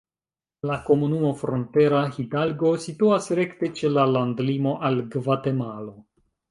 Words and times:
La 0.69 0.77
komunumo 0.87 1.33
Frontera 1.41 1.99
Hidalgo 2.17 2.73
situas 2.89 3.31
rekte 3.41 3.73
ĉe 3.81 3.95
la 3.99 4.11
landlimo 4.17 4.77
al 4.91 5.03
Gvatemalo. 5.17 5.99